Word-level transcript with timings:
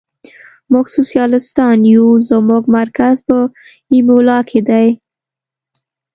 موږ 0.71 0.85
سوسیالیستان 0.95 1.77
یو، 1.93 2.07
زموږ 2.29 2.63
مرکز 2.77 3.15
په 3.27 3.37
ایمولا 3.93 4.39
کې 4.49 4.59
دی. 4.69 4.87